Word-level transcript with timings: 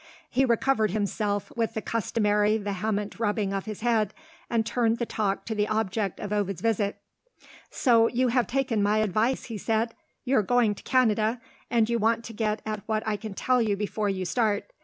He 0.31 0.45
recovered 0.45 0.89
himself, 0.89 1.51
with 1.55 1.75
the 1.75 1.81
customary 1.83 2.57
vehement 2.57 3.19
rubbing 3.19 3.53
of 3.53 3.65
his 3.65 3.81
head, 3.81 4.15
and 4.49 4.65
turned 4.65 4.97
the 4.97 5.05
talk 5.05 5.45
to 5.45 5.53
the 5.53 5.67
object 5.67 6.19
of 6.19 6.33
Ovid's 6.33 6.59
visit. 6.59 6.97
"So 7.69 8.07
you 8.07 8.29
have 8.29 8.47
taken 8.47 8.81
my 8.81 8.97
advice," 8.97 9.43
he 9.43 9.59
said. 9.59 9.93
"You're 10.25 10.41
going 10.41 10.73
to 10.73 10.81
Canada, 10.81 11.39
and 11.69 11.87
you 11.87 11.99
want 11.99 12.23
to 12.23 12.33
get 12.33 12.63
at 12.65 12.81
what 12.87 13.03
I 13.05 13.15
can 13.15 13.35
tell 13.35 13.61
you 13.61 13.77
before 13.77 14.09
you 14.09 14.25
start. 14.25 14.71